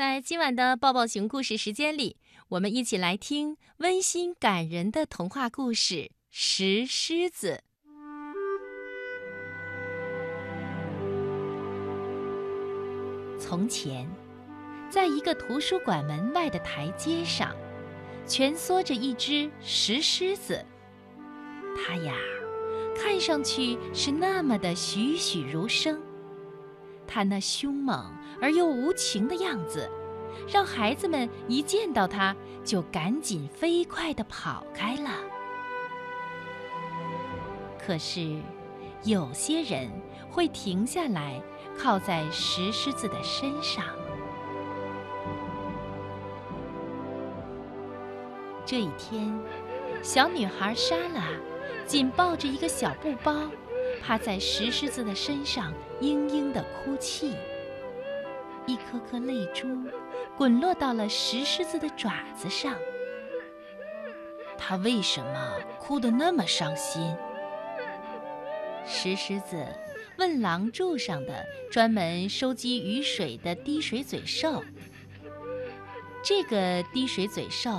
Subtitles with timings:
[0.00, 2.16] 在今晚的抱抱熊故事时间里，
[2.48, 5.94] 我们一起来听温馨感人的童话故事
[6.30, 7.62] 《石狮子》。
[13.38, 14.08] 从前，
[14.88, 17.54] 在一个图书馆门外的台阶上，
[18.26, 20.64] 蜷缩着一只石狮子。
[21.76, 22.14] 它呀，
[22.96, 26.00] 看上去是那么的栩栩如生。
[27.12, 29.90] 他那凶猛而又无情的样子，
[30.46, 35.10] 让孩子们一见到他就赶紧飞快地跑开了。
[37.84, 38.40] 可是，
[39.02, 39.90] 有些人
[40.30, 41.42] 会停下来，
[41.76, 43.84] 靠在石狮子的身上。
[48.64, 49.36] 这一天，
[50.00, 51.24] 小女孩莎拉
[51.86, 53.50] 紧抱着一个小布包。
[54.00, 57.34] 趴在石狮子的身上，嘤嘤地哭泣。
[58.66, 59.66] 一颗颗泪珠
[60.36, 62.74] 滚落到了石狮子的爪子上。
[64.56, 67.14] 它为什么哭得那么伤心？
[68.86, 69.66] 石狮子
[70.18, 74.62] 问廊柱上的专门收集雨水的滴水嘴兽。
[76.22, 77.70] 这个滴水嘴兽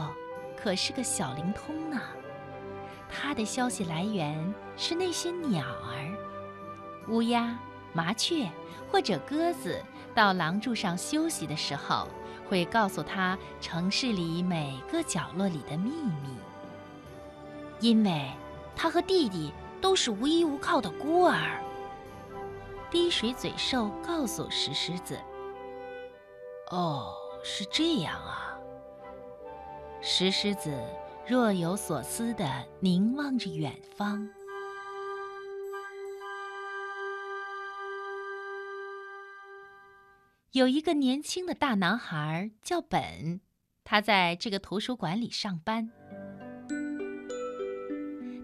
[0.58, 2.02] 可是个小灵通呢。
[3.12, 6.16] 它的消息来源是那些鸟儿，
[7.10, 7.60] 乌鸦、
[7.92, 8.50] 麻雀
[8.90, 9.80] 或者鸽子
[10.16, 12.08] 到廊柱上休息的时候，
[12.50, 16.38] 会告诉它城市里每个角落里的秘密。
[17.80, 18.32] 因为
[18.76, 19.52] 它和弟弟
[19.82, 21.62] 都是无依无靠的孤儿。
[22.90, 25.20] 滴水嘴兽告诉石狮子
[26.72, 28.58] ：“哦，是这样啊。”
[30.02, 30.72] 石狮子。
[31.28, 32.46] 若有所思地
[32.82, 34.28] 凝望着远方。
[40.52, 43.40] 有一个年轻的大男孩叫本，
[43.86, 45.90] 他在这个图书馆里上班。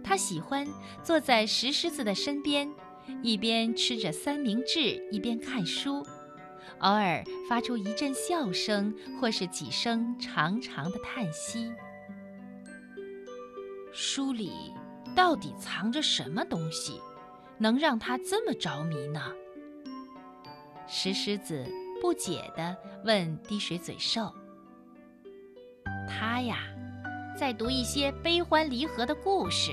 [0.03, 0.65] 他喜欢
[1.03, 2.71] 坐在石狮子的身边，
[3.21, 6.05] 一边吃着三明治，一边看书，
[6.79, 11.69] 偶尔发出一阵笑声，或是几声长长的叹息。
[13.99, 14.75] 书里
[15.15, 17.01] 到底藏着什么东西，
[17.57, 19.19] 能让他这么着迷呢？
[20.85, 21.65] 石狮子
[21.99, 24.31] 不解地问滴水嘴兽
[26.07, 26.59] ：“他呀，
[27.35, 29.71] 在读一些悲欢离合的故事。”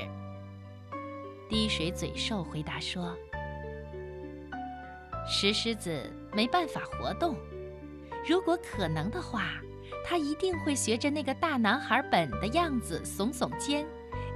[1.46, 3.14] 滴水嘴兽回答说
[5.28, 7.36] ：“石狮子没办法活动，
[8.26, 9.60] 如果可能的话，
[10.02, 13.86] 他一定会学着那个大男孩本的样子耸耸肩。”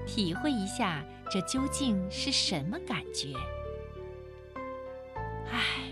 [0.09, 3.35] 体会一下，这究竟是什么感觉？
[5.53, 5.91] 唉，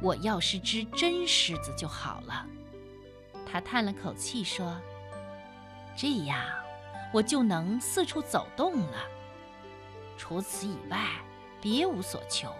[0.00, 2.46] 我要是只真狮子就好了。
[3.44, 4.80] 他叹了口气说
[5.98, 6.40] ：“这样，
[7.12, 8.98] 我就能四处走动了。
[10.16, 11.06] 除此以外，
[11.60, 12.54] 别无所求。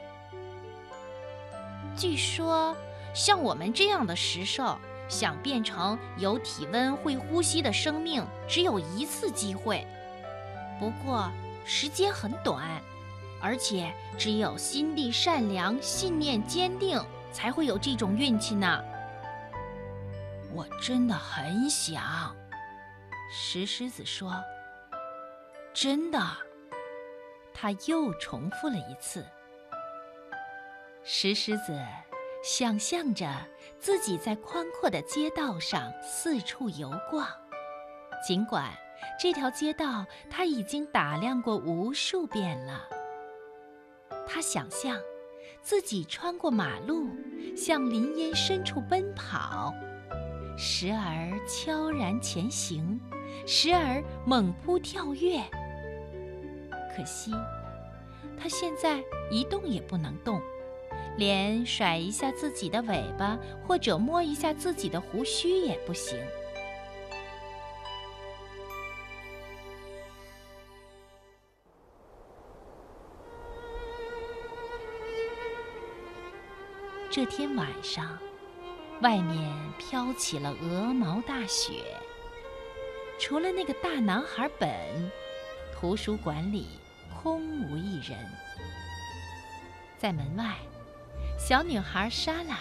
[1.96, 2.76] 据说，
[3.14, 4.76] 像我们这样的石兽，
[5.08, 9.86] 想变成有体温、会呼吸的生命，只有一次机会。”
[10.78, 11.30] 不过
[11.64, 12.80] 时间很短，
[13.40, 18.82] 而且只有心地善良、信念坚定，才会有这种运气呢。
[20.52, 22.34] 我真的很想，
[23.30, 24.34] 石狮子说
[25.74, 26.18] ：“真的。”
[27.52, 29.24] 他又重复了一次。
[31.02, 31.78] 石狮子
[32.44, 33.26] 想象着
[33.78, 37.26] 自己在宽阔的街道上四处游逛，
[38.26, 38.72] 尽管。
[39.18, 42.88] 这条街道他已经打量过无数遍了。
[44.26, 44.98] 他想象
[45.62, 47.08] 自己穿过马路，
[47.56, 49.72] 向林荫深处奔跑，
[50.56, 53.00] 时而悄然前行，
[53.46, 55.42] 时而猛扑跳跃。
[56.96, 57.32] 可惜，
[58.38, 60.40] 他现在一动也不能动，
[61.16, 66.18] 连甩一下自己的尾巴或者摸一下自己的胡须也不行。
[77.16, 78.18] 这天晚上，
[79.00, 81.82] 外面飘起了鹅毛大雪。
[83.18, 84.70] 除了那个大男孩本，
[85.72, 86.66] 图书馆里
[87.08, 87.40] 空
[87.70, 88.18] 无一人。
[89.96, 90.56] 在门外，
[91.38, 92.58] 小女孩莎拉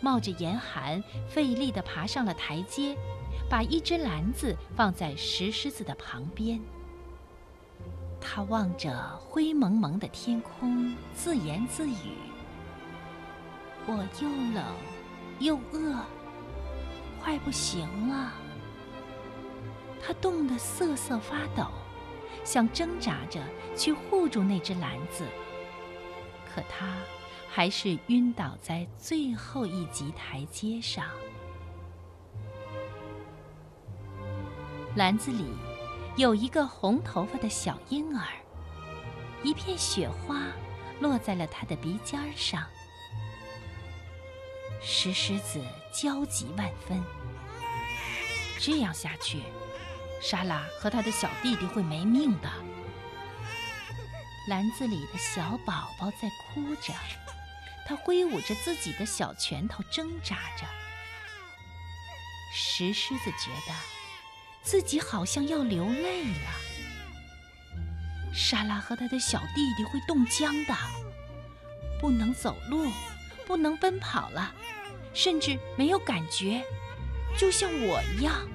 [0.00, 2.96] 冒着严寒，费力地爬上了台阶，
[3.46, 6.58] 把一只篮子放在石狮子的旁边。
[8.18, 12.16] 她望着灰蒙蒙的天空，自言自语。
[13.90, 14.64] 我又冷，
[15.38, 16.04] 又饿，
[17.22, 18.34] 快不行了。
[20.02, 21.66] 他冻得瑟瑟发抖，
[22.44, 23.42] 想挣扎着
[23.74, 25.24] 去护住那只篮子，
[26.54, 26.98] 可他
[27.48, 31.06] 还是晕倒在最后一级台阶上。
[34.96, 35.46] 篮子里
[36.16, 38.26] 有一个红头发的小婴儿，
[39.42, 40.42] 一片雪花
[41.00, 42.66] 落在了他的鼻尖上。
[44.80, 47.02] 石狮子焦急万分，
[48.58, 49.42] 这样下去，
[50.22, 52.50] 莎拉和他的小弟弟会没命的。
[54.48, 56.94] 篮子里的小宝宝在哭着，
[57.86, 60.66] 他挥舞着自己的小拳头挣扎着。
[62.54, 63.74] 石狮子觉得
[64.62, 66.50] 自己好像要流泪了。
[68.32, 70.74] 莎拉和他的小弟弟会冻僵的，
[72.00, 72.90] 不能走路。
[73.48, 74.54] 不能奔跑了，
[75.14, 76.62] 甚至没有感觉，
[77.34, 78.46] 就像我一样。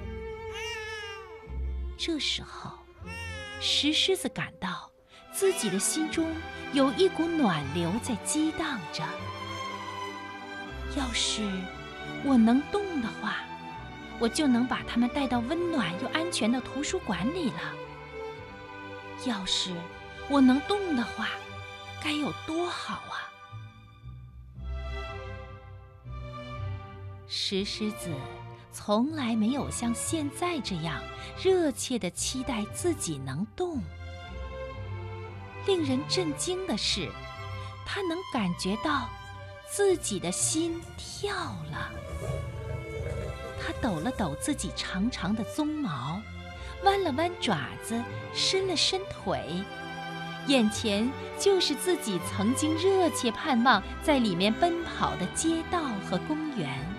[1.98, 2.78] 这时候，
[3.60, 4.88] 石狮子感到
[5.32, 6.32] 自己的心中
[6.72, 9.02] 有一股暖流在激荡着。
[10.96, 11.42] 要是
[12.22, 13.38] 我能动的话，
[14.20, 17.60] 我就能把他们带到温暖又安全的图书馆里了。
[19.26, 19.72] 要是
[20.28, 21.30] 我能动的话，
[22.00, 23.33] 该有多好啊！
[27.36, 28.14] 石狮子
[28.70, 31.02] 从来没有像现在这样
[31.42, 33.82] 热切地期待自己能动。
[35.66, 37.10] 令人震惊的是，
[37.84, 39.08] 他能感觉到
[39.68, 41.34] 自己的心跳
[41.72, 41.90] 了。
[43.60, 46.22] 他抖了抖自己长长的鬃毛，
[46.84, 48.00] 弯了弯爪子，
[48.32, 49.42] 伸了伸腿，
[50.46, 56.93] 眼前就是自己曾经热切盼望在里面奔跑的街道和公园。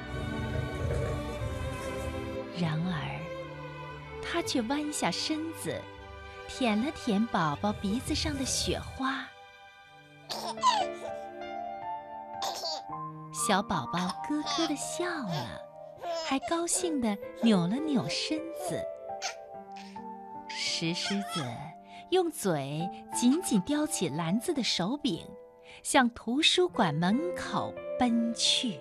[2.59, 3.19] 然而，
[4.21, 5.79] 他却弯下身子，
[6.47, 9.27] 舔了舔宝宝鼻子上的雪花。
[13.33, 15.61] 小宝宝咯咯地笑了，
[16.27, 18.83] 还高兴地扭了扭身子。
[20.49, 21.45] 石狮子
[22.09, 25.27] 用嘴紧紧叼起篮子的手柄，
[25.83, 28.79] 向图书馆门口奔去。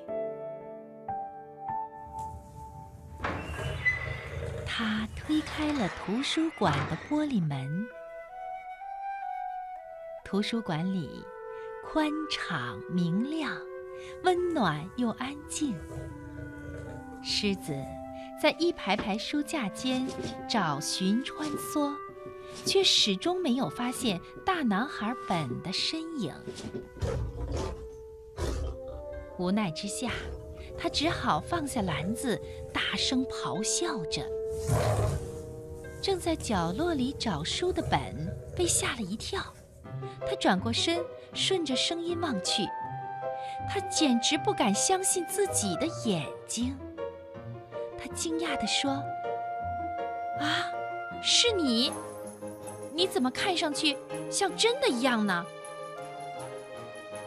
[5.16, 7.87] 推开了图书馆的玻璃门。
[10.25, 11.25] 图书馆里
[11.84, 13.56] 宽敞明亮，
[14.22, 15.75] 温暖又安静。
[17.22, 17.75] 狮子
[18.40, 20.06] 在一排排书架间
[20.49, 21.94] 找寻穿梭，
[22.67, 26.34] 却始终没有发现大男孩本的身影。
[29.38, 30.10] 无奈之下，
[30.76, 32.41] 他只好放下篮子，
[32.73, 34.23] 大声咆哮着。
[36.03, 38.00] 正在角落里找书的本
[38.55, 39.41] 被吓了一跳，
[40.26, 42.62] 他转过身，顺着声音望去，
[43.71, 46.77] 他简直不敢相信自己的眼睛。
[47.99, 48.91] 他惊讶地说
[50.41, 50.69] ：“啊，
[51.23, 51.91] 是你？
[52.93, 53.97] 你怎么看上去
[54.31, 55.44] 像真的一样呢？”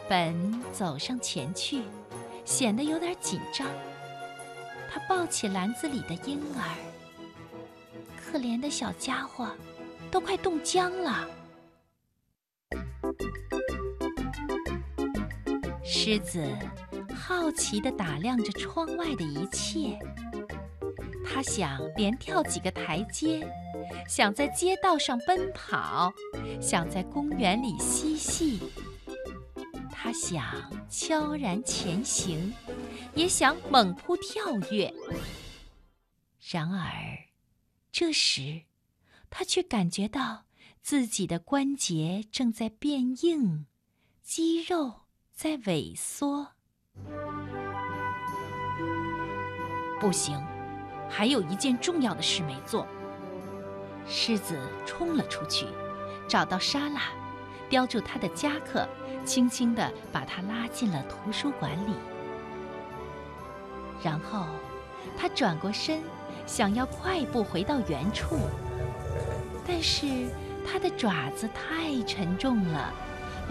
[0.08, 1.82] 本走上前去，
[2.48, 3.68] 显得有点紧张。
[4.90, 6.64] 他抱起篮子里的婴儿。
[8.16, 9.46] 可怜的小家伙，
[10.10, 11.28] 都快冻僵了。
[15.84, 16.42] 狮子
[17.14, 19.98] 好奇地打量着窗外的一切，
[21.26, 23.46] 他想连跳几个台阶，
[24.08, 26.10] 想在街道上奔跑，
[26.62, 28.72] 想在公园里嬉戏。
[30.00, 30.44] 他想
[30.88, 32.54] 悄然前行，
[33.14, 34.94] 也想猛扑跳跃。
[36.50, 36.88] 然而。
[37.90, 38.62] 这时，
[39.28, 40.44] 他却感觉到
[40.80, 43.66] 自己的关节正在变硬，
[44.22, 45.00] 肌肉
[45.32, 46.52] 在萎缩。
[49.98, 50.40] 不行，
[51.10, 52.86] 还有一件重要的事没做。
[54.06, 55.66] 狮子冲了出去，
[56.28, 57.10] 找到莎拉，
[57.68, 58.86] 叼住他的夹克，
[59.24, 61.94] 轻轻地把他拉进了图书馆里。
[64.02, 64.46] 然后，
[65.16, 66.00] 他转过身。
[66.46, 68.38] 想要快步回到原处，
[69.66, 70.06] 但是
[70.66, 72.90] 它的爪子太沉重了，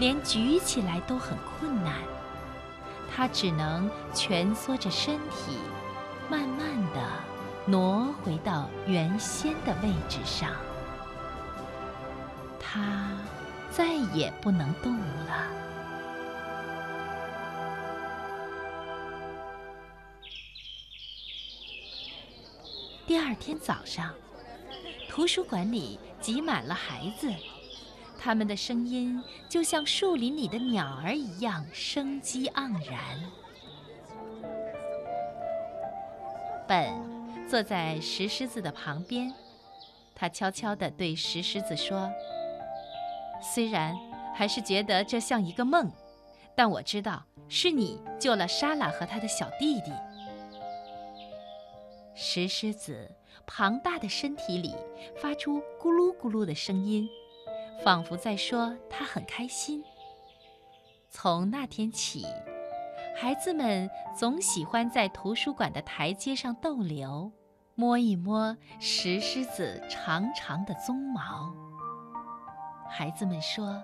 [0.00, 1.94] 连举起来都很困难。
[3.14, 5.58] 它只能蜷缩着身体，
[6.28, 6.58] 慢慢
[6.92, 7.00] 地
[7.66, 10.50] 挪回到原先的位置上。
[12.58, 13.12] 它
[13.70, 15.46] 再也不能动了。
[23.06, 24.14] 第二天早上，
[25.08, 27.32] 图书馆里挤满了孩子，
[28.18, 33.18] 他们的声音就像树林里的鸟儿一样生机盎然。
[36.66, 36.92] 本
[37.48, 39.32] 坐在石狮子的旁边，
[40.14, 42.12] 他悄悄地对石狮子说
[43.40, 43.96] ：“虽然
[44.34, 45.90] 还是觉得这像一个梦，
[46.54, 49.92] 但我知道是你救了莎拉和他的小弟弟。”
[52.14, 53.10] 石狮子
[53.46, 54.74] 庞大的身体里
[55.16, 57.08] 发出咕噜咕噜的声音，
[57.84, 59.82] 仿佛在说他很开心。
[61.10, 62.26] 从那天起。
[63.20, 67.32] 孩子们总喜欢在图书馆的台阶上逗留，
[67.74, 71.52] 摸一摸石狮子长长的鬃毛。
[72.90, 73.82] 孩子们说：“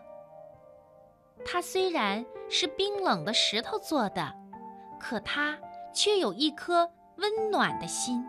[1.44, 4.34] 它虽然是冰冷的石头做的，
[4.98, 5.58] 可它
[5.92, 8.24] 却有一颗温暖的心。”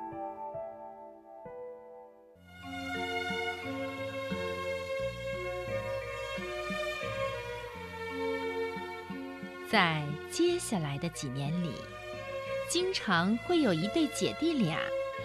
[9.67, 11.74] 在接下来的几年里，
[12.70, 14.77] 经常会有一对姐弟俩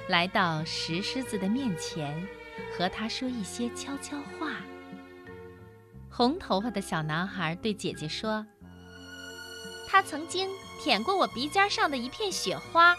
[0.08, 2.26] 来到石狮子的面前，
[2.76, 4.56] 和他说一些悄悄话。
[6.20, 8.46] 红头发的小男孩对姐姐说
[9.88, 12.94] ：“他曾经舔过我鼻尖上的一片雪花。”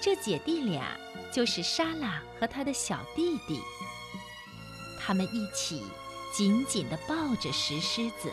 [0.00, 0.96] 这姐弟俩
[1.30, 3.60] 就是莎拉和他的小弟弟，
[4.98, 5.84] 他们一起
[6.34, 8.32] 紧紧地抱着石狮子。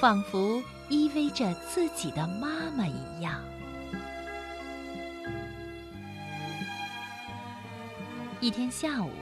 [0.00, 3.40] 仿佛依偎着自己的妈妈一样。
[8.40, 9.12] 一天下午，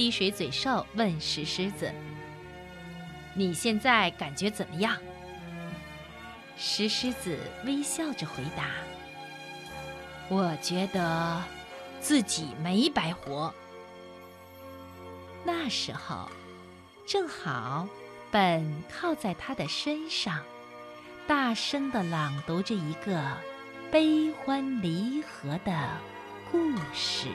[0.00, 1.92] 滴水嘴兽问石狮子
[3.36, 4.96] ：“你现在感觉怎么样？”
[6.56, 8.70] 石狮子微笑着回答
[10.30, 11.42] ：“我觉得
[12.00, 13.52] 自己没白活。”
[15.44, 16.30] 那时候，
[17.06, 17.86] 正好。
[18.30, 20.42] 本靠在他的身上，
[21.26, 23.22] 大声地朗读着一个
[23.90, 25.90] 悲欢离合的
[26.50, 27.28] 故事。